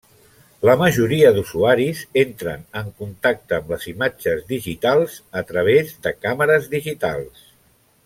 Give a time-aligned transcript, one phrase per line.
[0.67, 7.51] La majoria d'usuaris entren en contacte amb les imatges digitals a través de càmeres digitals.